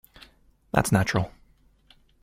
That's 0.71 0.91
natural. 0.91 1.31